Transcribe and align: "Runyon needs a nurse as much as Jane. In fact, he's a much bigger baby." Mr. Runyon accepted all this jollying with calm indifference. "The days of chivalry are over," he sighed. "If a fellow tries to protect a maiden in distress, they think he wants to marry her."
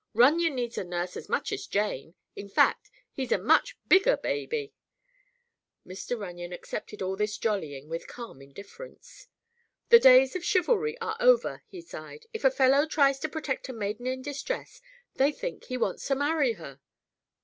"Runyon 0.15 0.55
needs 0.55 0.79
a 0.79 0.83
nurse 0.83 1.15
as 1.15 1.29
much 1.29 1.51
as 1.53 1.67
Jane. 1.67 2.15
In 2.35 2.49
fact, 2.49 2.89
he's 3.11 3.31
a 3.31 3.37
much 3.37 3.77
bigger 3.87 4.17
baby." 4.17 4.73
Mr. 5.85 6.19
Runyon 6.19 6.51
accepted 6.51 7.03
all 7.03 7.15
this 7.15 7.37
jollying 7.37 7.87
with 7.87 8.07
calm 8.07 8.41
indifference. 8.41 9.27
"The 9.89 9.99
days 9.99 10.35
of 10.35 10.43
chivalry 10.43 10.97
are 11.01 11.17
over," 11.19 11.61
he 11.67 11.81
sighed. 11.81 12.25
"If 12.33 12.43
a 12.43 12.49
fellow 12.49 12.87
tries 12.87 13.19
to 13.19 13.29
protect 13.29 13.69
a 13.69 13.73
maiden 13.73 14.07
in 14.07 14.23
distress, 14.23 14.81
they 15.17 15.31
think 15.31 15.65
he 15.65 15.77
wants 15.77 16.07
to 16.07 16.15
marry 16.15 16.53
her." 16.53 16.79